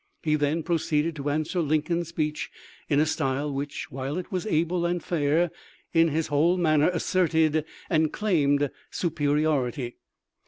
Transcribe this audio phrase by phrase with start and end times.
[0.23, 2.49] He then proceeded to answer Lincoln's speech
[2.89, 5.51] in a style which, while it was able and fair,
[5.93, 9.93] in his whole manner asserted and claimed superi ority."